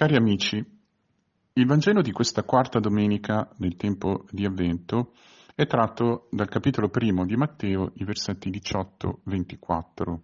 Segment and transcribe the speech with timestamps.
[0.00, 5.12] Cari amici, il Vangelo di questa quarta domenica del tempo di Avvento
[5.54, 10.18] è tratto dal capitolo primo di Matteo, i versetti 18-24.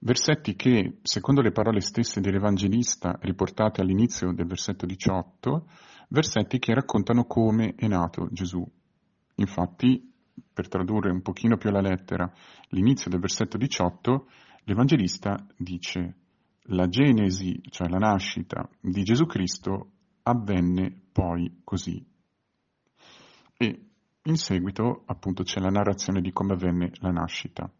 [0.00, 5.68] Versetti che, secondo le parole stesse dell'Evangelista riportate all'inizio del versetto 18,
[6.08, 8.68] versetti che raccontano come è nato Gesù.
[9.36, 10.12] Infatti,
[10.52, 12.28] per tradurre un pochino più alla lettera
[12.70, 14.28] l'inizio del versetto 18,
[14.64, 16.19] l'Evangelista dice
[16.70, 22.04] la genesi, cioè la nascita di Gesù Cristo, avvenne poi così.
[23.56, 23.86] E
[24.22, 27.70] in seguito appunto c'è la narrazione di come avvenne la nascita.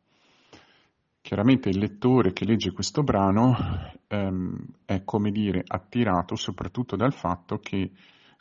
[1.23, 3.55] Chiaramente il lettore che legge questo brano
[4.09, 7.93] ehm, è come dire attirato soprattutto dal fatto che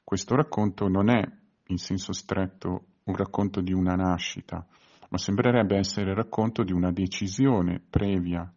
[0.03, 1.21] questo racconto non è
[1.67, 4.65] in senso stretto un racconto di una nascita,
[5.09, 8.51] ma sembrerebbe essere il racconto di una decisione previa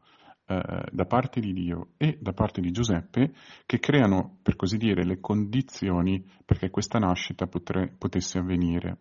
[0.46, 3.32] eh, da parte di Dio e da parte di Giuseppe
[3.64, 8.99] che creano, per così dire, le condizioni perché questa nascita potre, potesse avvenire.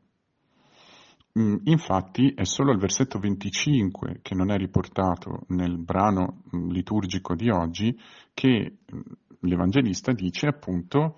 [1.40, 7.36] Mm, infatti è solo il versetto 25 che non è riportato nel brano mm, liturgico
[7.36, 7.98] di oggi
[8.34, 9.00] che mm,
[9.42, 11.18] l'Evangelista dice appunto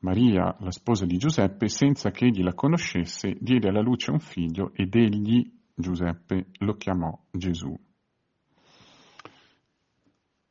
[0.00, 4.70] Maria, la sposa di Giuseppe, senza che egli la conoscesse, diede alla luce un figlio
[4.74, 7.76] ed egli, Giuseppe, lo chiamò Gesù.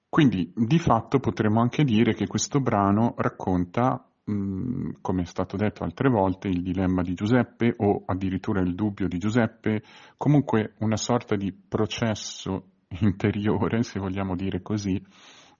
[0.09, 5.83] Quindi di fatto potremmo anche dire che questo brano racconta, mh, come è stato detto
[5.83, 9.83] altre volte, il dilemma di Giuseppe o addirittura il dubbio di Giuseppe,
[10.15, 12.69] comunque una sorta di processo
[13.01, 15.01] interiore, se vogliamo dire così,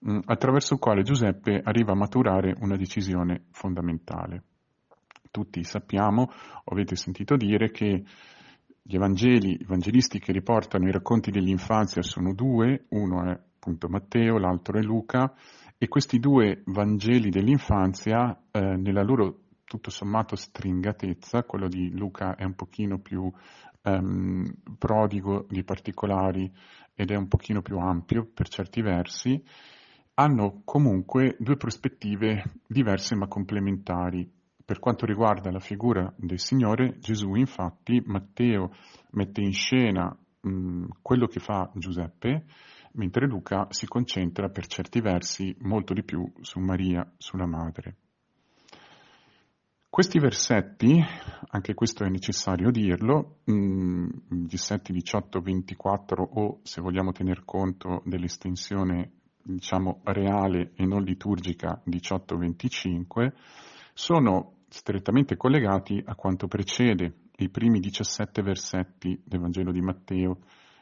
[0.00, 4.44] mh, attraverso il quale Giuseppe arriva a maturare una decisione fondamentale.
[5.30, 6.30] Tutti sappiamo,
[6.64, 8.02] avete sentito dire, che
[8.82, 13.38] gli Evangeli, evangelisti che riportano i racconti dell'infanzia sono due, uno è
[13.68, 15.34] appunto Matteo, l'altro è Luca,
[15.76, 22.44] e questi due Vangeli dell'infanzia, eh, nella loro tutto sommato stringatezza, quello di Luca è
[22.44, 23.30] un pochino più
[23.82, 26.50] ehm, prodigo di particolari
[26.94, 29.40] ed è un pochino più ampio per certi versi,
[30.14, 34.28] hanno comunque due prospettive diverse ma complementari.
[34.64, 38.72] Per quanto riguarda la figura del Signore Gesù, infatti, Matteo
[39.12, 42.44] mette in scena mh, quello che fa Giuseppe,
[42.92, 47.96] mentre Luca si concentra per certi versi molto di più su Maria, sulla madre.
[49.90, 51.02] Questi versetti,
[51.48, 59.12] anche questo è necessario dirlo, mm, gli versetti 18-24 o se vogliamo tener conto dell'estensione
[59.42, 63.32] diciamo reale e non liturgica 18-25,
[63.94, 70.38] sono strettamente collegati a quanto precede i primi 17 versetti del Vangelo di Matteo,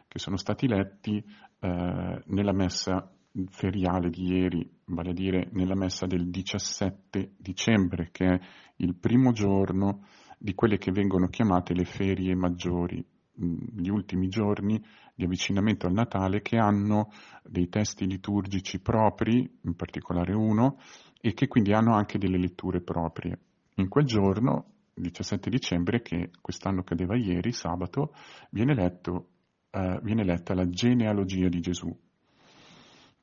[0.08, 1.24] che sono stati letti
[1.60, 3.10] eh, nella messa
[3.48, 8.40] feriale di ieri, vale a dire nella messa del 17 dicembre, che è
[8.76, 10.06] il primo giorno
[10.38, 13.04] di quelle che vengono chiamate le ferie maggiori,
[13.42, 14.82] mm, gli ultimi giorni
[15.14, 17.10] di avvicinamento al Natale che hanno
[17.42, 20.78] dei testi liturgici propri, in particolare uno,
[21.20, 23.38] e che quindi hanno anche delle letture proprie.
[23.76, 28.14] In quel giorno, 17 dicembre, che quest'anno cadeva ieri, sabato,
[28.50, 29.30] viene letto
[29.70, 31.94] eh, viene letta la genealogia di Gesù,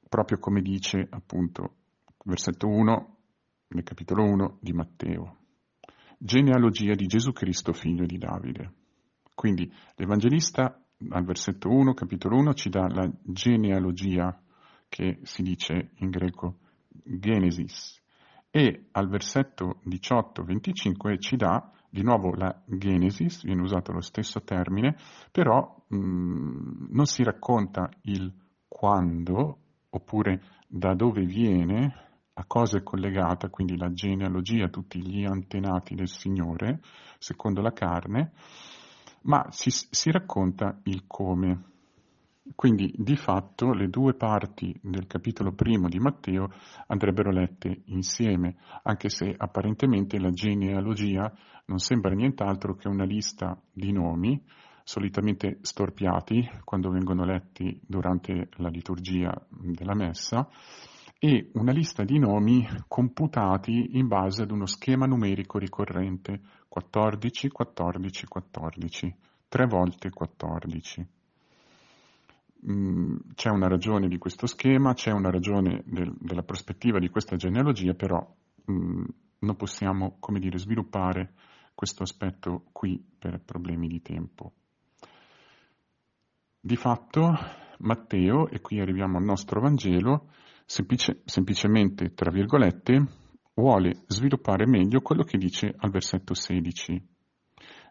[0.08, 1.76] proprio come dice appunto
[2.26, 3.18] versetto 1
[3.70, 5.38] nel capitolo 1 di Matteo.
[6.18, 8.72] Genealogia di Gesù Cristo, figlio di Davide.
[9.36, 14.40] Quindi l'Evangelista al versetto 1, capitolo 1, ci dà la genealogia
[14.88, 18.02] che si dice in greco Genesis
[18.52, 24.96] e al versetto 18-25 ci dà di nuovo la Genesis, viene usato lo stesso termine,
[25.32, 28.34] però mh, non si racconta il
[28.68, 29.60] quando
[29.92, 31.94] oppure da dove viene,
[32.34, 36.80] a cosa è collegata, quindi la genealogia, tutti gli antenati del Signore,
[37.20, 38.32] secondo la carne,
[39.26, 41.73] ma si, si racconta il come.
[42.56, 46.50] Quindi di fatto le due parti del capitolo primo di Matteo
[46.88, 51.32] andrebbero lette insieme, anche se apparentemente la genealogia
[51.68, 54.44] non sembra nient'altro che una lista di nomi,
[54.84, 60.46] solitamente storpiati quando vengono letti durante la liturgia della messa,
[61.18, 68.28] e una lista di nomi computati in base ad uno schema numerico ricorrente 14, 14,
[68.28, 69.16] 14,
[69.48, 71.08] tre volte 14.
[72.70, 77.36] Mm, c'è una ragione di questo schema, c'è una ragione del, della prospettiva di questa
[77.36, 78.26] genealogia, però
[78.66, 79.04] mh, mm,
[79.40, 81.34] non possiamo, come dire, sviluppare
[81.76, 84.54] questo aspetto qui per problemi di tempo.
[86.60, 87.34] Di fatto
[87.80, 90.30] Matteo, e qui arriviamo al nostro Vangelo,
[90.66, 93.06] semplice, semplicemente, tra virgolette,
[93.56, 97.13] vuole sviluppare meglio quello che dice al versetto 16.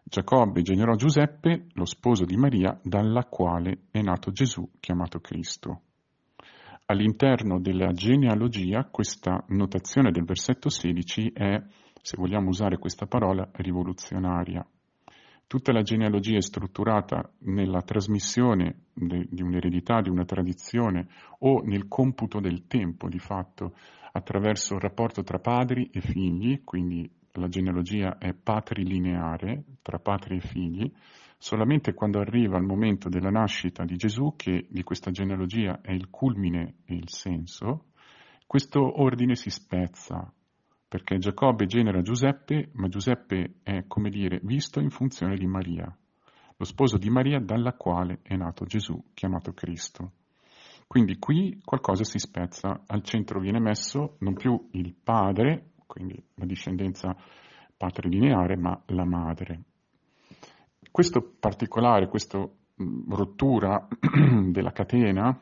[0.03, 5.81] Giacobbe generò Giuseppe, lo sposo di Maria, dalla quale è nato Gesù, chiamato Cristo.
[6.85, 11.63] All'interno della genealogia questa notazione del versetto 16 è,
[12.01, 14.67] se vogliamo usare questa parola, rivoluzionaria.
[15.47, 21.07] Tutta la genealogia è strutturata nella trasmissione de, di un'eredità, di una tradizione
[21.39, 23.75] o nel computo del tempo, di fatto,
[24.11, 30.41] attraverso il rapporto tra padri e figli, quindi la genealogia è patrilineare tra padri e
[30.41, 30.91] figli,
[31.37, 36.09] solamente quando arriva il momento della nascita di Gesù, che di questa genealogia è il
[36.09, 37.87] culmine e il senso,
[38.45, 40.31] questo ordine si spezza,
[40.87, 45.91] perché Giacobbe genera Giuseppe, ma Giuseppe è, come dire, visto in funzione di Maria,
[46.55, 50.11] lo sposo di Maria dalla quale è nato Gesù, chiamato Cristo.
[50.85, 56.45] Quindi qui qualcosa si spezza, al centro viene messo non più il padre, quindi la
[56.45, 57.15] discendenza
[57.77, 59.61] patrilineare, ma la madre.
[60.89, 62.43] Questo particolare, questa
[63.09, 63.87] rottura
[64.49, 65.39] della catena,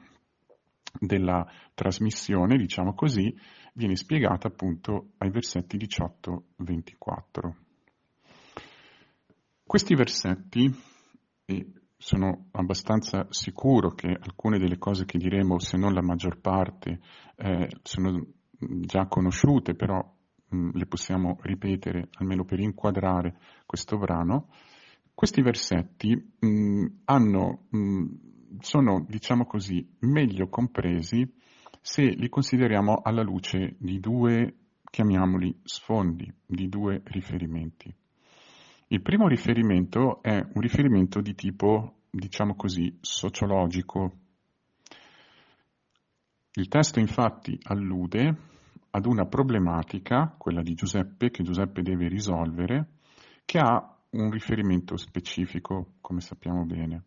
[0.99, 3.33] della trasmissione, diciamo così,
[3.75, 7.53] viene spiegata appunto ai versetti 18-24.
[9.63, 10.69] Questi versetti,
[11.45, 16.99] e sono abbastanza sicuro che alcune delle cose che diremo, se non la maggior parte,
[17.37, 18.21] eh, sono
[18.59, 20.19] già conosciute, però
[20.53, 24.49] Mm, le possiamo ripetere almeno per inquadrare questo brano,
[25.13, 28.05] questi versetti mh, mm, hanno, mh, mm,
[28.59, 31.25] sono, diciamo così, meglio compresi
[31.79, 37.93] se li consideriamo alla luce di due, chiamiamoli sfondi, di due riferimenti.
[38.87, 44.11] Il primo riferimento è un riferimento di tipo, diciamo così, sociologico.
[46.53, 48.49] Il testo infatti allude
[48.91, 52.97] ad una problematica, quella di Giuseppe, che Giuseppe deve risolvere,
[53.45, 57.03] che ha un riferimento specifico, come sappiamo bene.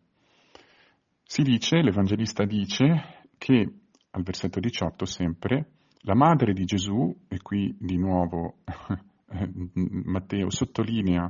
[1.23, 3.73] Si dice, l'Evangelista dice, che
[4.11, 5.71] al versetto 18 sempre,
[6.01, 8.59] la madre di Gesù, e qui di nuovo
[10.05, 11.29] Matteo sottolinea,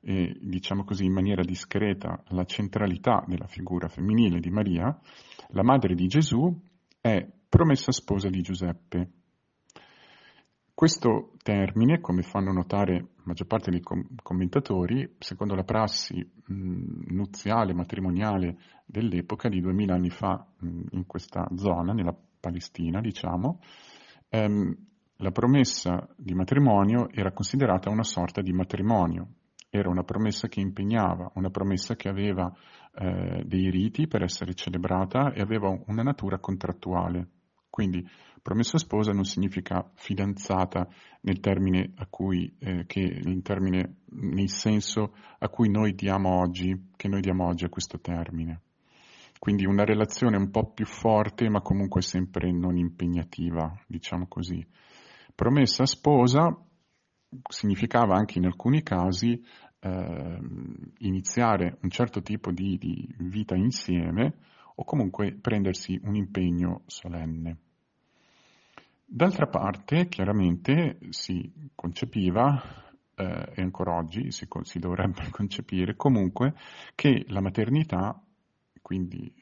[0.00, 4.98] eh, diciamo così in maniera discreta, la centralità della figura femminile di Maria,
[5.48, 6.54] la madre di Gesù
[7.00, 9.10] è promessa sposa di Giuseppe.
[10.74, 17.72] Questo termine, come fanno notare la maggior parte dei commentatori, secondo la prassi mh, nuziale,
[17.72, 23.60] matrimoniale dell'epoca, di duemila anni fa mh, in questa zona, nella Palestina, diciamo,
[24.28, 24.76] ehm,
[25.18, 29.28] la promessa di matrimonio era considerata una sorta di matrimonio,
[29.70, 32.52] era una promessa che impegnava, una promessa che aveva
[32.94, 37.28] eh, dei riti per essere celebrata e aveva una natura contrattuale.
[37.74, 38.08] Quindi
[38.40, 40.86] promessa sposa non significa fidanzata
[41.22, 42.86] nel termine cui, eh,
[43.42, 48.60] termine, nel senso a cui noi diamo oggi, che noi diamo oggi a questo termine.
[49.40, 54.64] Quindi una relazione un po' più forte, ma comunque sempre non impegnativa, diciamo così.
[55.34, 56.56] Promessa sposa
[57.48, 59.44] significava anche in alcuni casi
[59.80, 60.38] eh,
[60.98, 64.36] iniziare un certo tipo di, di vita insieme
[64.76, 67.63] o comunque prendersi un impegno solenne.
[69.06, 72.84] D'altra parte, chiaramente si concepiva,
[73.14, 76.54] eh, e ancora oggi si, si, dovrebbe concepire comunque,
[76.94, 78.20] che la maternità,
[78.80, 79.32] quindi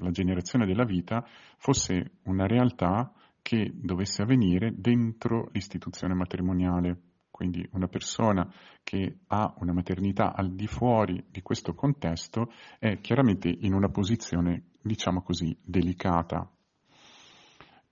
[0.00, 1.26] la generazione della vita,
[1.58, 3.12] fosse una realtà
[3.42, 7.02] che dovesse avvenire dentro l'istituzione matrimoniale.
[7.30, 8.52] Quindi una persona
[8.82, 14.72] che ha una maternità al di fuori di questo contesto è chiaramente in una posizione,
[14.82, 16.50] diciamo così, delicata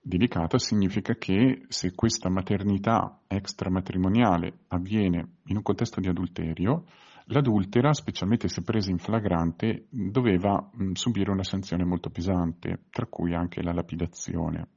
[0.01, 6.85] Delicata significa che se questa maternità extramatrimoniale avviene in un contesto di adulterio,
[7.25, 13.33] l'adultera, specialmente se presa in flagrante, doveva mh, subire una sanzione molto pesante, tra cui
[13.35, 14.67] anche la lapidazione.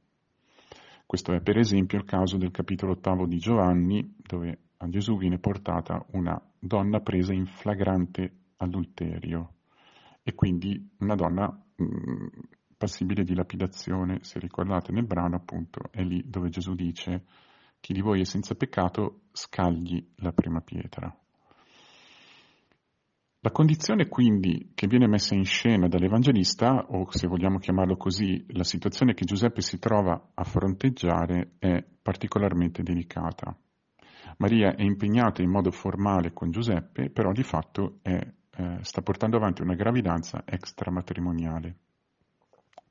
[1.05, 5.39] Questo è per esempio il caso del capitolo ottavo di Giovanni, dove a Gesù viene
[5.39, 9.53] portata una donna presa in flagrante adulterio
[10.21, 12.27] e quindi una donna mh,
[12.83, 17.23] passibile di lapidazione, se ricordate nel brano appunto è lì dove Gesù dice
[17.79, 21.15] chi di voi è senza peccato scagli la prima pietra.
[23.39, 28.65] La condizione quindi che viene messa in scena dall'Evangelista, o se vogliamo chiamarlo così, la
[28.65, 33.57] situazione che Giuseppe si trova a fronteggiare è particolarmente delicata.
[34.37, 39.37] Maria è impegnata in modo formale con Giuseppe, però di fatto è, eh, sta portando
[39.37, 41.77] avanti una gravidanza extramatrimoniale.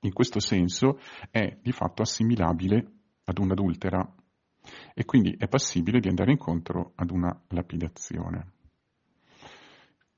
[0.02, 0.98] In questo senso
[1.30, 2.90] è di fatto assimilabile
[3.24, 4.14] ad un'adultera
[4.94, 8.52] e quindi è passibile di andare incontro ad una lapidazione.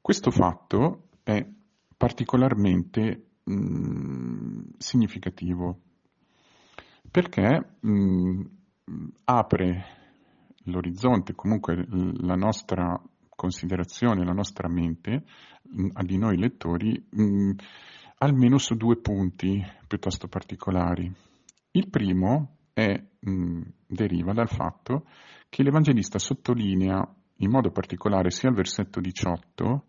[0.01, 1.47] Questo fatto è
[1.97, 5.81] particolarmente mh, mm, significativo
[7.11, 9.85] perché mh, mm, apre
[10.65, 13.01] l'orizzonte, comunque la nostra
[13.35, 15.25] considerazione, la nostra mente,
[15.63, 17.07] mh, di noi lettori,
[18.25, 21.13] almeno su due punti piuttosto particolari.
[21.73, 25.07] Il primo è, mh, deriva dal fatto
[25.51, 27.07] che l'Evangelista sottolinea
[27.39, 29.85] in modo particolare sia il versetto 18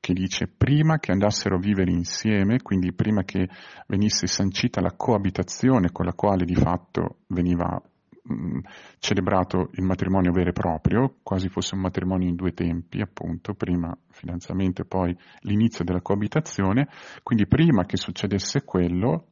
[0.00, 3.48] che dice prima che andassero a vivere insieme, quindi prima che
[3.88, 7.80] venisse sancita la coabitazione con la quale di fatto veniva
[8.26, 8.60] mh,
[8.98, 13.96] celebrato il matrimonio vero e proprio, quasi fosse un matrimonio in due tempi, appunto, prima
[14.10, 16.88] fidanzamento e poi l'inizio della coabitazione,
[17.22, 19.28] quindi prima che succedesse quello,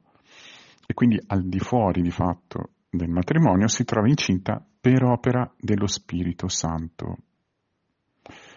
[0.87, 5.87] e quindi al di fuori di fatto del matrimonio, si trova incinta per opera dello
[5.87, 7.17] Spirito Santo.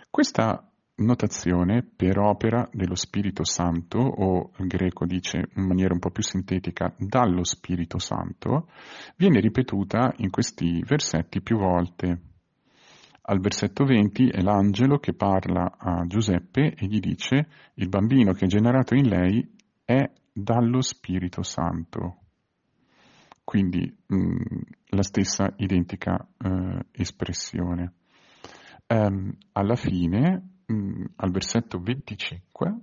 [0.09, 6.09] Questa notazione per opera dello Spirito Santo, o il greco dice in maniera un po'
[6.09, 8.69] più sintetica dallo Spirito Santo,
[9.15, 12.21] viene ripetuta in questi versetti più volte.
[13.29, 18.45] Al versetto 20 è l'angelo che parla a Giuseppe e gli dice il bambino che
[18.45, 22.21] è generato in lei è dallo Spirito Santo.
[23.43, 24.35] Quindi mh, mm,
[24.89, 27.93] la stessa identica eh, espressione.
[28.87, 32.75] Um, alla fine mh, mm, al versetto 25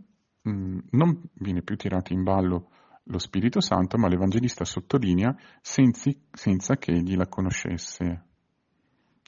[0.42, 2.70] mh, mm, non viene più tirato in ballo
[3.08, 8.24] lo Spirito Santo, ma l'Evangelista sottolinea senza, senza che egli la conoscesse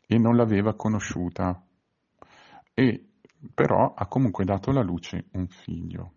[0.06, 1.62] e non l'aveva conosciuta,
[2.72, 3.08] e
[3.52, 6.12] però ha comunque dato alla luce un figlio.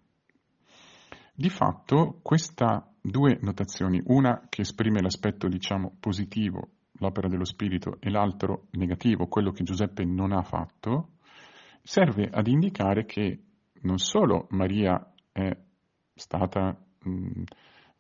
[1.34, 2.66] Di fatto queste
[3.02, 9.52] due notazioni, una che esprime l'aspetto diciamo positivo, l'opera dello Spirito, e l'altro negativo, quello
[9.52, 11.14] che Giuseppe non ha fatto,
[11.82, 13.44] serve ad indicare che
[13.82, 15.58] non solo Maria è
[16.14, 17.44] stata mh,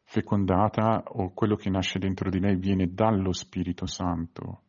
[0.03, 4.61] fecondata o quello che nasce dentro di lei viene dallo Spirito Santo,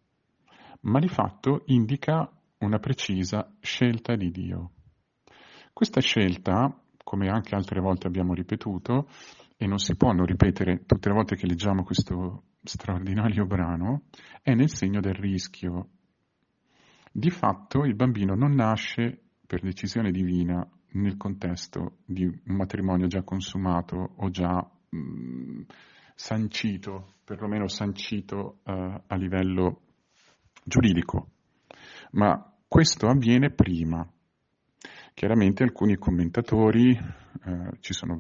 [0.83, 4.71] ma di fatto indica una precisa scelta di Dio.
[5.73, 9.09] Questa scelta, come anche altre volte abbiamo ripetuto,
[9.57, 14.02] e non si può non ripetere tutte le volte che leggiamo questo straordinario brano,
[14.43, 15.88] è nel segno del rischio,
[17.12, 23.23] di fatto il bambino non nasce per decisione divina nel contesto di un matrimonio già
[23.23, 25.62] consumato o già mh,
[26.14, 29.83] sancito, perlomeno sancito uh, a livello
[30.64, 31.31] giuridico,
[32.12, 34.07] ma questo avviene prima.
[35.14, 38.17] Chiaramente alcuni commentatori, uh, ci sono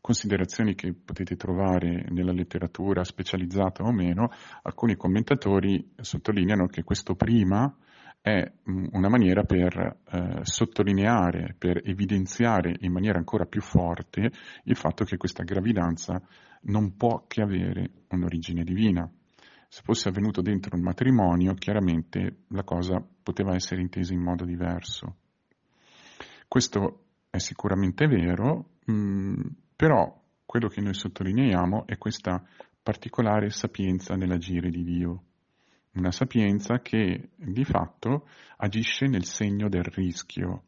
[0.00, 4.30] considerazioni che potete trovare nella letteratura specializzata o meno,
[4.62, 7.74] alcuni commentatori sottolineano che questo prima
[8.22, 14.30] è una maniera per eh, sottolineare, per evidenziare in maniera ancora più forte
[14.64, 16.20] il fatto che questa gravidanza
[16.62, 19.10] non può che avere un'origine divina.
[19.68, 25.16] Se fosse avvenuto dentro un matrimonio, chiaramente la cosa poteva essere intesa in modo diverso.
[26.46, 29.40] Questo è sicuramente vero, mh, mm,
[29.76, 32.42] però quello che noi sottolineiamo è questa
[32.82, 35.22] particolare sapienza nell'agire di Dio,
[35.92, 40.64] una sapienza che di fatto agisce nel segno del rischio,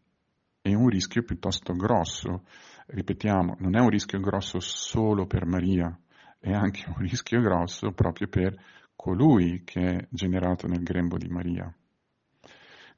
[0.60, 2.44] è un rischio piuttosto grosso,
[2.86, 5.98] ripetiamo, non è un rischio grosso solo per Maria,
[6.38, 8.54] è anche un rischio grosso proprio per
[8.94, 11.72] colui che è generato nel grembo di Maria.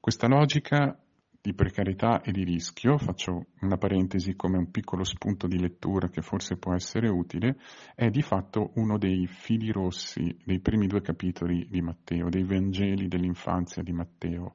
[0.00, 0.98] Questa logica
[1.44, 6.22] di precarietà e di rischio, faccio una parentesi come un piccolo spunto di lettura che
[6.22, 7.58] forse può essere utile,
[7.94, 13.08] è di fatto uno dei fili rossi dei primi due capitoli di Matteo, dei Vangeli
[13.08, 14.54] dell'infanzia di Matteo.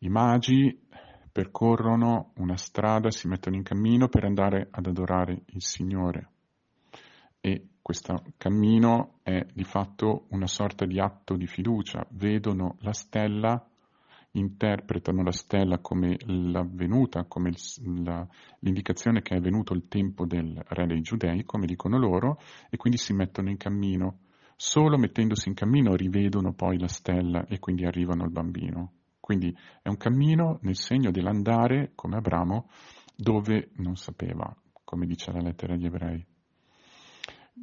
[0.00, 0.78] I magi
[1.32, 6.32] percorrono una strada, si mettono in cammino per andare ad adorare il Signore
[7.40, 13.66] e questo cammino è di fatto una sorta di atto di fiducia, vedono la stella
[14.38, 18.26] interpretano la stella come l'avvenuta, come il, la,
[18.60, 22.38] l'indicazione che è venuto il tempo del re dei giudei, come dicono loro,
[22.70, 24.20] e quindi si mettono in cammino.
[24.56, 28.92] Solo mettendosi in cammino rivedono poi la stella e quindi arrivano al bambino.
[29.20, 32.68] Quindi è un cammino nel segno dell'andare, come Abramo,
[33.16, 36.24] dove non sapeva, come dice la lettera agli ebrei.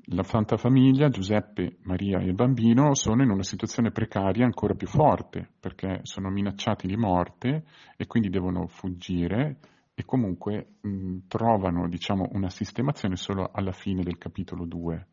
[0.07, 4.87] La Santa Famiglia, Giuseppe, Maria e il bambino sono in una situazione precaria ancora più
[4.87, 9.59] forte perché sono minacciati di morte e quindi devono fuggire
[9.93, 15.07] e comunque mh, trovano diciamo, una sistemazione solo alla fine del capitolo 2.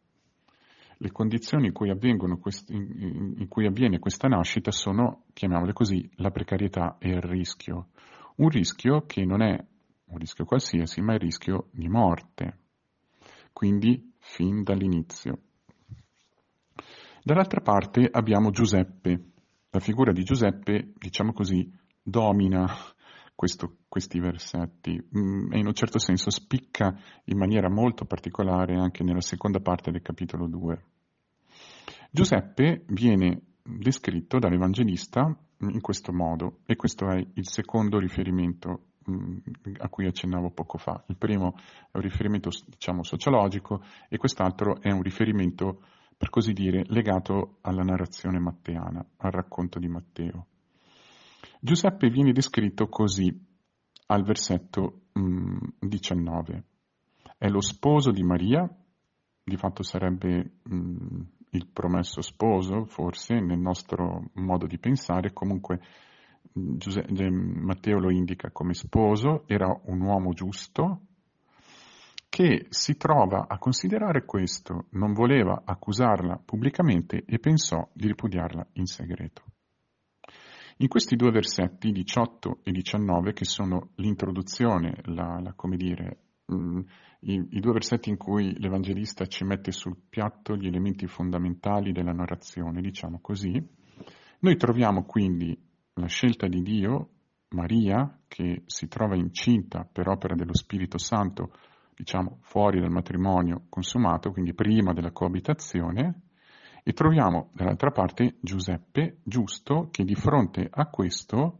[0.96, 1.94] Le condizioni in cui,
[2.40, 7.88] questi, in, in cui avviene questa nascita sono, chiamiamole così, la precarietà e il rischio.
[8.36, 9.62] Un rischio che non è
[10.06, 12.56] un rischio qualsiasi, ma il rischio di morte.
[13.52, 15.38] Quindi fin dall'inizio.
[17.22, 19.32] Dall'altra parte abbiamo Giuseppe.
[19.70, 21.70] La figura di Giuseppe, diciamo così,
[22.02, 22.66] domina
[23.34, 26.94] questo, questi versetti mm, e in un certo senso spicca
[27.24, 30.84] in maniera molto particolare anche nella seconda parte del capitolo 2.
[32.10, 38.89] Giuseppe viene descritto dall'Evangelista in questo modo e questo è il secondo riferimento
[39.78, 41.02] a cui accennavo poco fa.
[41.06, 41.54] Il primo
[41.90, 45.82] è un riferimento diciamo sociologico e quest'altro è un riferimento
[46.16, 50.46] per così dire legato alla narrazione matteana, al racconto di Matteo.
[51.60, 53.34] Giuseppe viene descritto così
[54.06, 56.64] al versetto mm, 19.
[57.38, 58.68] È lo sposo di Maria,
[59.42, 65.80] di fatto sarebbe mm, il promesso sposo, forse, nel nostro modo di pensare, comunque
[66.52, 71.02] Giuseppe, Matteo lo indica come sposo, era un uomo giusto
[72.28, 78.86] che si trova a considerare questo, non voleva accusarla pubblicamente e pensò di ripudiarla in
[78.86, 79.42] segreto.
[80.76, 86.54] In questi due versetti, 18 e 19, che sono l'introduzione, la, la, come dire, mh,
[86.54, 86.80] mm,
[87.22, 92.12] i, i, due versetti in cui l'Evangelista ci mette sul piatto gli elementi fondamentali della
[92.12, 93.62] narrazione, diciamo così,
[94.38, 95.54] noi troviamo quindi
[95.94, 97.08] la scelta di Dio,
[97.50, 101.52] Maria, che si trova incinta per opera dello Spirito Santo,
[101.94, 106.22] diciamo fuori dal matrimonio consumato, quindi prima della coabitazione,
[106.82, 111.58] e troviamo dall'altra parte Giuseppe giusto che di fronte a questo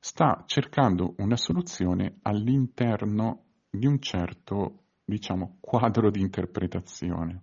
[0.00, 7.42] sta cercando una soluzione all'interno di un certo, diciamo, quadro di interpretazione.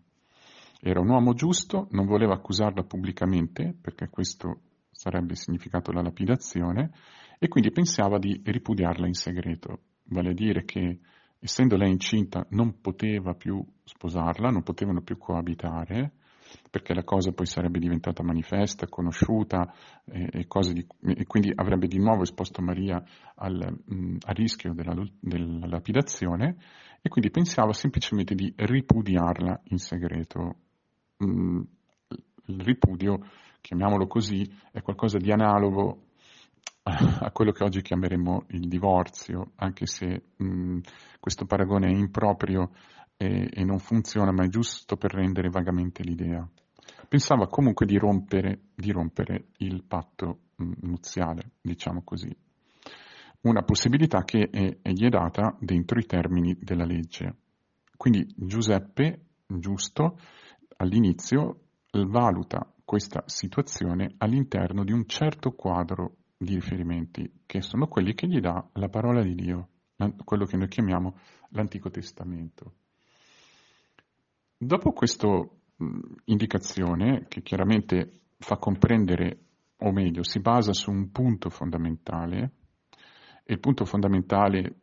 [0.80, 4.62] Era un uomo giusto, non voleva accusarla pubblicamente, perché questo
[5.02, 6.92] sarebbe significato la lapidazione,
[7.40, 11.00] e quindi pensava di ripudiarla in segreto, vale a dire che
[11.40, 16.12] essendo lei incinta non poteva più sposarla, non potevano più coabitare,
[16.70, 19.74] perché la cosa poi sarebbe diventata manifesta, conosciuta
[20.06, 23.04] e, e, di, e quindi avrebbe di nuovo esposto Maria
[23.38, 26.58] al, mh, al rischio della, della, lapidazione
[27.02, 30.58] e quindi pensava semplicemente di ripudiarla in segreto.
[31.18, 31.62] Mh,
[32.46, 33.20] il ripudio,
[33.62, 36.08] chiamiamolo così, è qualcosa di analogo
[36.84, 40.80] a quello che oggi chiameremo il divorzio, anche se mh,
[41.20, 42.72] questo paragone è improprio
[43.18, 46.48] e, e non funziona, ma è giusto per rendere vagamente l'idea.
[47.08, 52.36] Pensava comunque di rompere, di rompere il patto mm, nuziale, diciamo così.
[53.42, 57.36] Una possibilità che è, è gli è data dentro i termini della legge.
[57.96, 60.18] Quindi Giuseppe, giusto,
[60.78, 61.60] all'inizio
[61.92, 68.42] valuta questa situazione all'interno di un certo quadro di riferimenti, che sono quelli che gli
[68.42, 69.70] dà la parola di Dio,
[70.26, 71.16] quello che noi chiamiamo
[71.52, 72.74] l'Antico Testamento.
[74.58, 75.30] Dopo questa
[76.26, 79.40] indicazione, che chiaramente fa comprendere,
[79.78, 82.52] o meglio, si basa su un punto fondamentale,
[83.46, 84.80] e il punto fondamentale,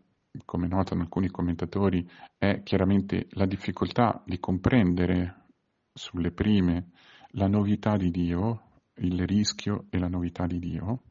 [0.47, 5.49] come notano alcuni commentatori, è chiaramente la difficoltà di comprendere
[5.93, 6.93] sulle prime
[7.33, 8.63] la novità di Dio,
[8.97, 11.03] il rischio e la novità di Dio.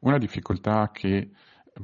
[0.00, 1.30] Una difficoltà che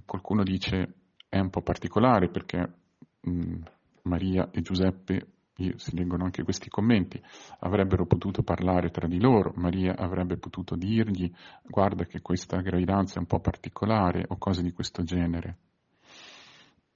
[0.04, 0.94] qualcuno dice
[1.28, 2.72] è un po' particolare perché
[3.20, 3.56] mh,
[4.02, 5.32] Maria e Giuseppe
[5.76, 7.20] si leggono anche questi commenti,
[7.60, 11.30] avrebbero potuto parlare tra di loro, Maria avrebbe potuto dirgli
[11.64, 15.56] guarda che questa gravidanza è un po' particolare o cose di questo genere.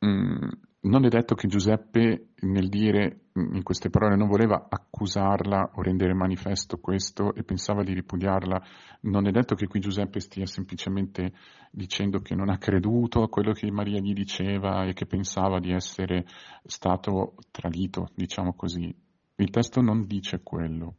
[0.06, 0.48] Mm,
[0.82, 6.12] non è detto che Giuseppe nel dire in queste parole non voleva accusarla o rendere
[6.12, 8.60] manifesto questo e pensava di ripudiarla,
[9.02, 11.32] non è detto che qui Giuseppe stia semplicemente
[11.70, 15.72] dicendo che non ha creduto a quello che Maria gli diceva e che pensava di
[15.72, 16.26] essere
[16.64, 18.94] stato tradito, diciamo così.
[19.36, 20.96] Il testo non dice quello.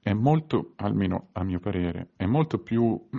[0.00, 3.08] È molto, almeno a mio parere, è molto più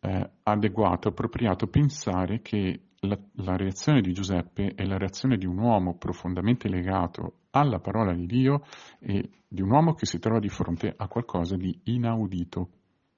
[0.00, 5.58] eh, adeguato, appropriato pensare che la, la, reazione di Giuseppe è la reazione di un
[5.58, 8.62] uomo profondamente legato alla parola di Dio
[8.98, 12.70] e di un uomo che si trova di fronte a qualcosa di inaudito,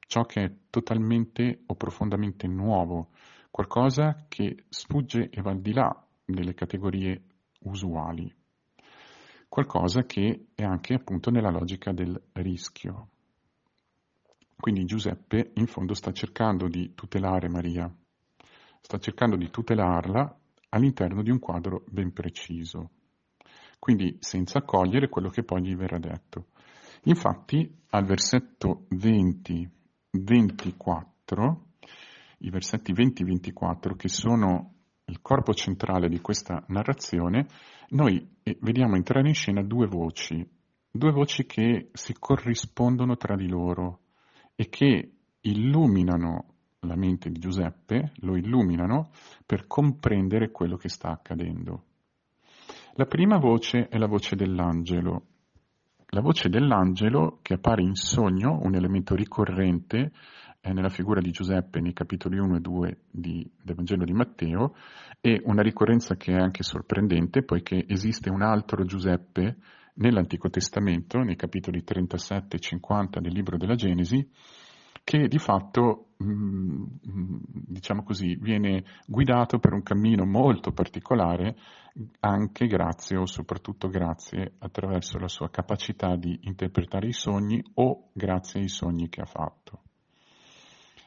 [0.06, 3.10] ciò che è totalmente o profondamente nuovo,
[3.50, 7.22] qualcosa che sfugge e va al di là delle categorie
[7.64, 8.32] usuali,
[9.48, 13.08] qualcosa che è anche appunto nella logica del rischio.
[14.56, 17.92] Quindi Giuseppe in fondo sta cercando di tutelare Maria,
[18.82, 20.38] sta cercando di tutelarla
[20.70, 22.90] all'interno di un quadro ben preciso,
[23.78, 26.48] quindi senza accogliere quello che poi gli verrà detto.
[27.04, 31.56] Infatti al versetto 20-24,
[32.38, 34.74] i versetti 20-24 che sono
[35.06, 37.46] il corpo centrale di questa narrazione,
[37.90, 40.46] noi eh, vediamo entrare in scena due voci,
[40.90, 44.00] due voci che si corrispondono tra di loro
[44.54, 46.51] e che illuminano
[46.84, 49.10] la mente di Giuseppe, lo illuminano
[49.46, 51.84] per comprendere quello che sta accadendo.
[52.94, 55.26] La prima voce è la voce dell'angelo.
[56.08, 60.12] La voce dell'angelo che appare in sogno, un elemento ricorrente
[60.60, 64.74] eh, nella figura di Giuseppe nei capitoli 1 e 2 di, del Vangelo di Matteo,
[65.20, 69.56] e una ricorrenza che è anche sorprendente, poiché esiste un altro Giuseppe
[69.94, 74.28] nell'Antico Testamento, nei capitoli 37 e 50 del libro della Genesi,
[75.04, 76.84] che di fatto, mm,
[77.66, 81.56] diciamo così, viene guidato per un cammino molto particolare,
[82.20, 88.60] anche grazie o soprattutto grazie attraverso la sua capacità di interpretare i sogni o grazie
[88.60, 89.82] ai sogni che ha fatto.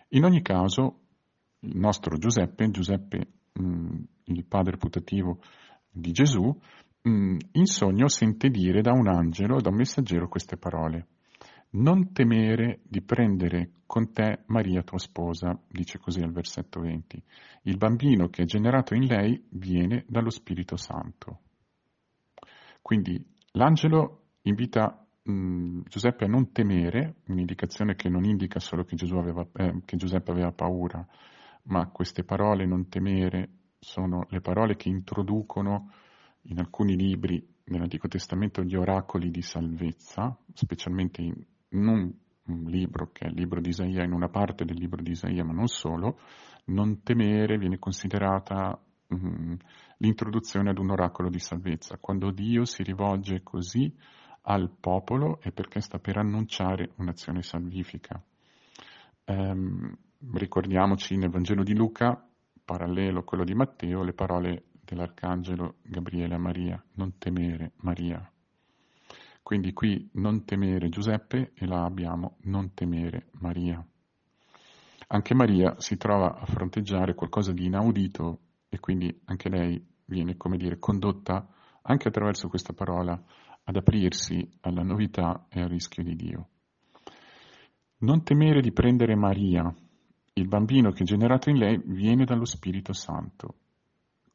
[0.09, 0.99] In ogni caso,
[1.59, 3.27] il nostro Giuseppe, Giuseppe
[3.59, 5.39] mm, il padre putativo
[5.89, 6.55] di Gesù,
[7.07, 11.07] mm, in sogno sente dire da un angelo, da un messaggero queste parole.
[11.71, 17.21] Non temere di prendere con te Maria tua sposa, dice così al versetto 20.
[17.63, 21.39] Il bambino che è generato in lei viene dallo Spirito Santo.
[22.81, 28.95] Quindi l'angelo invita mh, mm, Giuseppe a non temere, un'indicazione che non indica solo che,
[29.11, 31.05] aveva, eh, che Giuseppe aveva paura,
[31.63, 33.49] ma queste parole non temere
[33.79, 35.91] sono le parole che introducono
[36.43, 41.33] in alcuni libri nell'Antico Testamento gli oracoli di salvezza, specialmente in,
[41.75, 42.13] un,
[42.45, 45.43] un libro che è il libro di Isaia, in una parte del libro di Isaia,
[45.43, 46.19] ma non solo,
[46.65, 49.57] non temere viene considerata um,
[49.97, 51.97] l'introduzione ad un oracolo di salvezza.
[51.97, 53.93] Quando Dio si rivolge così
[54.47, 58.21] al popolo è perché sta per annunciare un'azione salvifica.
[59.25, 59.95] Um,
[60.33, 62.27] ricordiamoci nel Vangelo di Luca,
[62.63, 68.29] parallelo a quello di Matteo, le parole dell'Arcangelo Gabriele a Maria, non temere Maria.
[69.45, 73.85] Quindi qui non temere Giuseppe e là abbiamo non temere Maria.
[75.09, 80.57] Anche Maria si trova a fronteggiare qualcosa di inaudito e quindi anche lei viene, come
[80.57, 81.47] dire, condotta
[81.83, 83.23] anche attraverso questa parola
[83.65, 86.47] ad aprirsi alla novità e al rischio di Dio.
[87.97, 89.71] Non temere di prendere Maria,
[90.33, 93.57] il bambino che è generato in lei viene dallo Spirito Santo.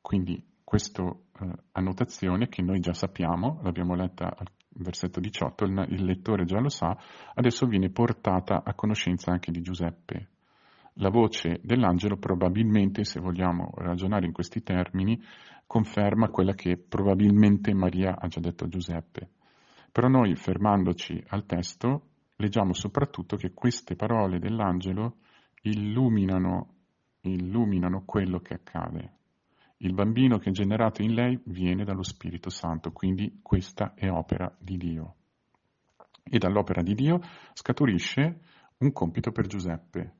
[0.00, 6.04] Quindi questa eh, annotazione che noi già sappiamo, l'abbiamo letta al versetto 18, il, il
[6.04, 6.96] lettore già lo sa,
[7.34, 10.28] adesso viene portata a conoscenza anche di Giuseppe.
[10.94, 15.20] La voce dell'angelo probabilmente, se vogliamo ragionare in questi termini,
[15.66, 19.30] conferma quella che probabilmente Maria ha già detto a Giuseppe.
[19.92, 25.16] Però noi, fermandoci al testo, leggiamo soprattutto che queste parole dell'angelo
[25.62, 26.74] illuminano,
[27.22, 29.19] illuminano quello che accade.
[29.82, 34.54] Il bambino che è generato in lei viene dallo Spirito Santo, quindi questa è opera
[34.58, 35.14] di Dio.
[36.22, 37.20] E dall'opera di Dio
[37.54, 38.40] scaturisce
[38.78, 40.16] un compito per Giuseppe.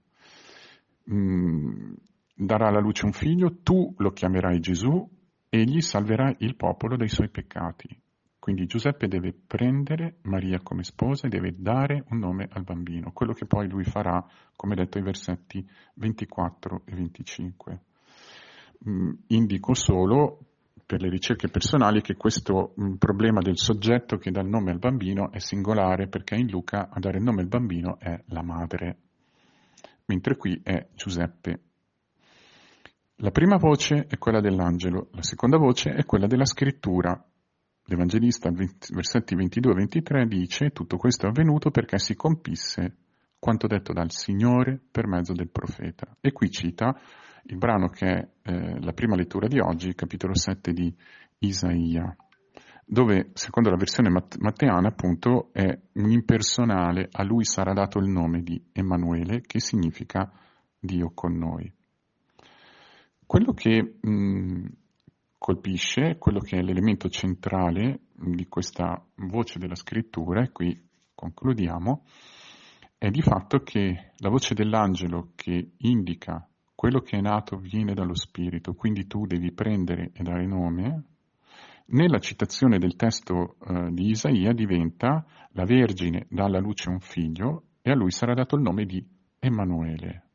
[1.13, 1.93] Mm,
[2.35, 5.07] darà alla luce un figlio, tu lo chiamerai Gesù,
[5.51, 7.89] egli salverà il popolo dai suoi peccati.
[8.39, 13.35] Quindi Giuseppe deve prendere Maria come sposa e deve dare un nome al bambino, quello
[13.35, 17.83] che poi lui farà, come detto ai versetti 24 e 25.
[18.89, 20.39] Mm, indico solo
[20.87, 24.79] per le ricerche personali che questo mm, problema del soggetto che dà il nome al
[24.79, 28.99] bambino è singolare perché in Luca a dare il nome al bambino è la madre,
[30.07, 31.65] mentre qui è Giuseppe
[33.23, 37.23] la prima voce è quella dell'angelo, la seconda voce è quella della scrittura.
[37.85, 42.97] L'Evangelista, versetti 22 e 23, dice tutto questo è avvenuto perché si compisse
[43.39, 46.17] quanto detto dal Signore per mezzo del profeta.
[46.19, 46.99] E qui cita
[47.45, 50.95] il brano che è eh, la prima lettura di oggi, capitolo 7 di
[51.39, 52.15] Isaia,
[52.85, 58.43] dove, secondo la versione matteana, appunto, è un impersonale, a lui sarà dato il nome
[58.43, 60.31] di Emanuele, che significa
[60.79, 61.73] Dio con noi.
[63.25, 64.65] Quello che mh,
[65.39, 72.05] colpisce, quello che è l'elemento centrale di questa voce della scrittura, e qui concludiamo,
[72.99, 76.45] è di fatto che la voce dell'angelo che indica
[76.81, 81.05] quello che è nato viene dallo Spirito, quindi tu devi prendere e dare nome,
[81.89, 87.65] nella citazione del testo eh, di Isaia diventa la Vergine dà alla luce un figlio
[87.83, 89.07] e a lui sarà dato il nome di
[89.39, 90.29] Emanuele.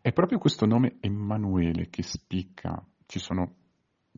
[0.00, 3.54] È proprio questo nome Emanuele che spicca, ci sono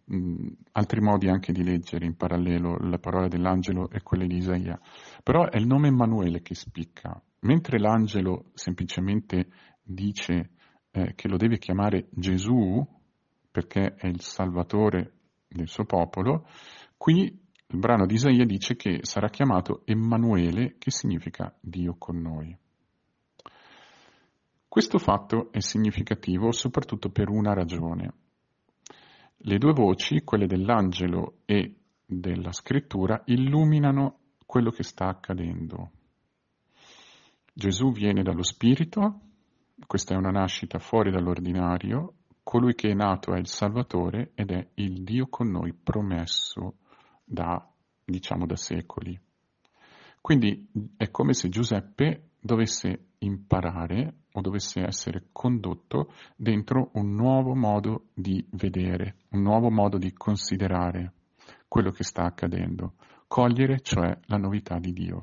[0.04, 4.78] mh, altri modi anche di leggere in parallelo la parola dell'angelo e quelle di Isaia,
[5.24, 9.48] però è il nome Emanuele che spicca, mentre l'angelo semplicemente
[9.82, 10.50] dice
[10.92, 12.86] eh, che lo deve chiamare Gesù
[13.50, 15.12] perché è il salvatore
[15.48, 16.46] del suo popolo,
[16.96, 17.24] qui
[17.72, 22.56] il brano di Isaia dice che sarà chiamato Emanuele, che significa Dio con noi.
[24.66, 28.12] Questo fatto è significativo soprattutto per una ragione.
[29.36, 31.74] Le due voci, quelle dell'angelo e
[32.04, 35.90] della scrittura, illuminano quello che sta accadendo.
[37.52, 39.20] Gesù viene dallo Spirito,
[39.86, 44.68] questa è una nascita fuori dall'ordinario, colui che è nato è il Salvatore ed è
[44.74, 46.78] il Dio con noi promesso
[47.24, 47.64] da,
[48.04, 49.18] diciamo, da secoli.
[50.20, 58.06] Quindi è come se Giuseppe dovesse imparare o dovesse essere condotto dentro un nuovo modo
[58.14, 61.12] di vedere, un nuovo modo di considerare
[61.68, 62.94] quello che sta accadendo,
[63.26, 65.22] cogliere cioè la novità di Dio.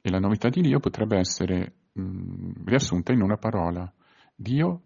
[0.00, 3.90] E la novità di Dio potrebbe essere mh, riassunta in una parola.
[4.34, 4.82] Dio,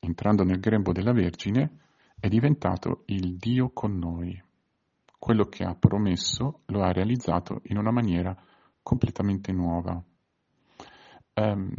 [0.00, 1.78] entrando nel grembo della Vergine,
[2.18, 4.42] è diventato il Dio con noi.
[5.18, 8.36] Quello che ha promesso lo ha realizzato in una maniera
[8.82, 10.02] completamente nuova
[11.34, 11.70] um,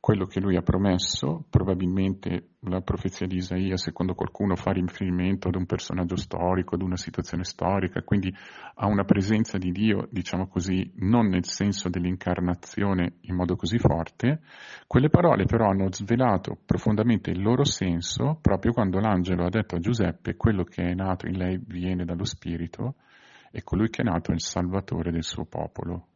[0.00, 5.56] quello che lui ha promesso, probabilmente la profezia di Isaia, secondo qualcuno, fa riferimento ad
[5.56, 8.34] un personaggio storico, ad una situazione storica, quindi
[8.76, 14.40] a una presenza di Dio, diciamo così, non nel senso dell'incarnazione in modo così forte,
[14.86, 19.80] quelle parole però hanno svelato profondamente il loro senso proprio quando l'angelo ha detto a
[19.80, 22.94] Giuseppe quello che è nato in lei viene dallo Spirito
[23.50, 26.06] e colui che è nato è il Salvatore del suo popolo.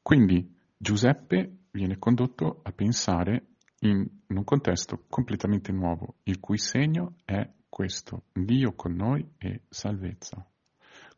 [0.00, 3.46] Quindi Giuseppe viene condotto a pensare
[3.80, 10.46] in un contesto completamente nuovo, il cui segno è questo, Dio con noi e salvezza.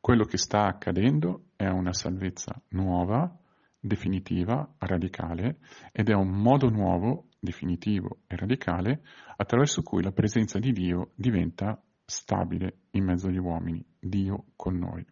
[0.00, 3.38] Quello che sta accadendo è una salvezza nuova,
[3.78, 5.58] definitiva, radicale,
[5.92, 9.02] ed è un modo nuovo, definitivo e radicale,
[9.36, 15.04] attraverso cui la presenza di Dio diventa stabile in mezzo agli uomini, Dio con noi.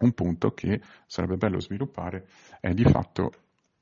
[0.00, 2.28] Un punto che sarebbe bello sviluppare
[2.60, 3.32] è di fatto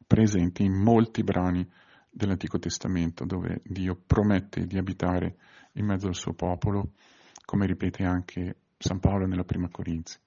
[0.07, 1.69] presenti in molti brani
[2.11, 5.37] dell'Antico Testamento dove Dio promette di abitare
[5.73, 6.93] in mezzo al suo popolo,
[7.45, 10.19] come ripete anche San Paolo nella prima Corinzi.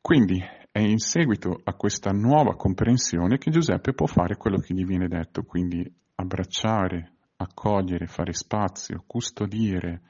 [0.00, 0.38] Quindi
[0.70, 5.08] è in seguito a questa nuova comprensione che Giuseppe può fare quello che gli viene
[5.08, 10.02] detto, quindi abbracciare, accogliere, fare spazio, custodire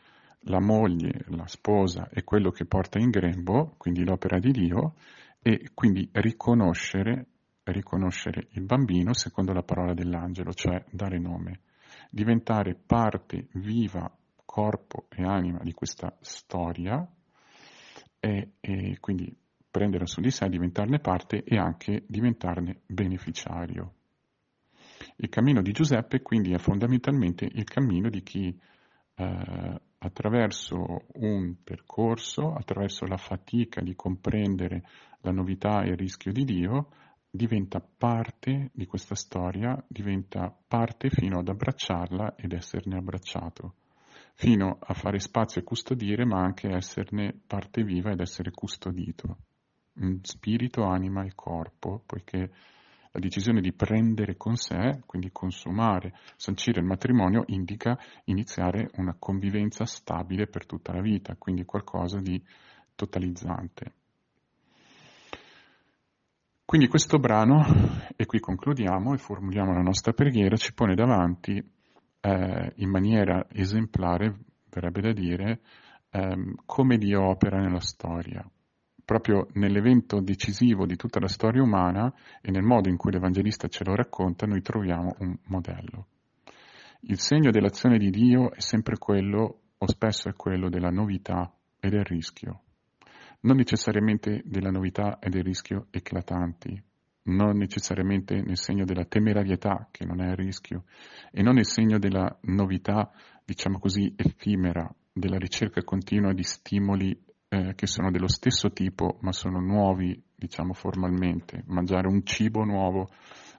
[0.46, 4.94] la moglie, la sposa e quello che porta in grembo, quindi l'opera di Dio,
[5.40, 7.26] e quindi riconoscere
[7.64, 11.60] riconoscere il bambino secondo la parola dell'angelo, cioè dare nome,
[12.10, 14.10] diventare parte viva,
[14.44, 17.06] corpo e anima di questa storia
[18.20, 19.34] e, e quindi
[19.70, 23.94] prendere su di sé, diventarne parte e anche diventarne beneficiario.
[25.16, 28.56] Il cammino di Giuseppe quindi è fondamentalmente il cammino di chi
[29.16, 34.84] eh, attraverso un percorso, attraverso la fatica di comprendere
[35.20, 36.90] la novità e il rischio di Dio,
[37.34, 43.74] diventa parte di questa storia, diventa parte fino ad abbracciarla ed esserne abbracciato,
[44.34, 49.38] fino a fare spazio e custodire, ma anche esserne parte viva ed essere custodito.
[50.22, 52.52] Spirito, anima e corpo, poiché
[53.10, 59.84] la decisione di prendere con sé, quindi consumare, sancire il matrimonio, indica iniziare una convivenza
[59.86, 62.40] stabile per tutta la vita, quindi qualcosa di
[62.94, 64.03] totalizzante.
[66.66, 67.62] Quindi questo brano,
[68.16, 71.62] e qui concludiamo e formuliamo la nostra preghiera, ci pone davanti
[72.20, 74.34] eh, in maniera esemplare,
[74.70, 75.60] verrebbe da dire,
[76.10, 78.42] ehm, come Dio opera nella storia.
[79.04, 83.84] Proprio nell'evento decisivo di tutta la storia umana e nel modo in cui l'Evangelista ce
[83.84, 86.06] lo racconta, noi troviamo un modello.
[87.00, 91.90] Il segno dell'azione di Dio è sempre quello, o spesso è quello, della novità e
[91.90, 92.63] del rischio
[93.44, 96.82] non necessariamente della novità e del rischio eclatanti,
[97.24, 100.84] non necessariamente nel segno della temerarietà, che non è il rischio,
[101.30, 103.10] e non nel segno della novità,
[103.44, 107.16] diciamo così, effimera, della ricerca continua di stimoli
[107.48, 113.08] eh, che sono dello stesso tipo, ma sono nuovi, diciamo formalmente, mangiare un cibo nuovo,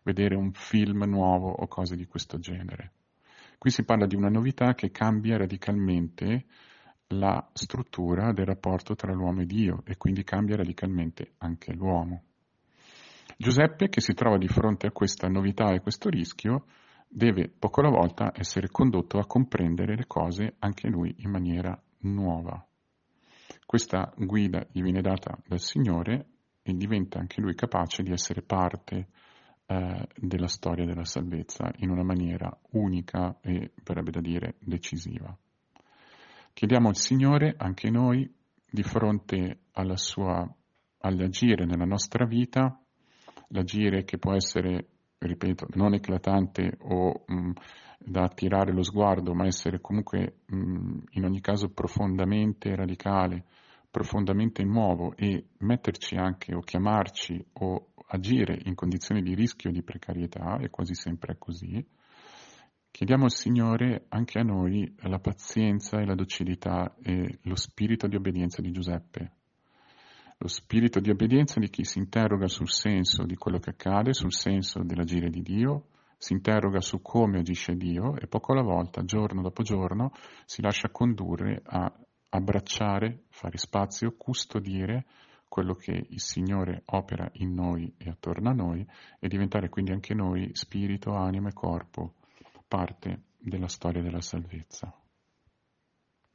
[0.03, 2.91] vedere un film nuovo o cose di questo genere.
[3.57, 6.45] Qui si parla di una novità che cambia radicalmente
[7.09, 12.23] la struttura del rapporto tra l'uomo e Dio e quindi cambia radicalmente anche l'uomo.
[13.37, 16.65] Giuseppe, che si trova di fronte a questa novità e questo rischio,
[17.07, 22.65] deve poco alla volta essere condotto a comprendere le cose anche lui in maniera nuova.
[23.65, 26.27] Questa guida gli viene data dal Signore
[26.61, 29.07] e diventa anche lui capace di essere parte
[29.65, 35.35] eh, della storia della salvezza in una maniera unica e, verrebbe da dire, decisiva.
[36.55, 38.33] Chiediamo al Signore, anche noi,
[38.71, 39.63] di fronte
[39.95, 40.49] sua,
[40.99, 42.81] all'agire nella nostra vita,
[43.49, 44.87] l'agire che può essere,
[45.17, 47.51] ripeto, non eclatante o mh,
[47.99, 53.43] da attirare lo sguardo, ma essere comunque mh, in ogni caso profondamente radicale,
[53.91, 60.57] profondamente nuovo e metterci anche o chiamarci o agire in condizioni di rischio di precarietà,
[60.59, 61.85] e quasi sempre è così,
[62.95, 68.15] chiediamo al Signore anche a noi la pazienza e la docilità e lo spirito di
[68.15, 69.31] obbedienza di Giuseppe,
[70.37, 74.31] lo spirito di obbedienza di chi si interroga sul senso di quello che accade, sul
[74.31, 79.41] senso dell'agire di Dio, si interroga su come agisce Dio e poco alla volta, giorno
[79.41, 80.13] dopo giorno,
[80.45, 81.91] si lascia condurre a
[82.29, 85.05] abbracciare, fare spazio, custodire
[85.49, 88.87] quello che il Signore opera in noi e attorno a noi
[89.19, 92.13] e diventare quindi anche noi spirito, anima e corpo,
[92.67, 94.93] parte della storia della salvezza.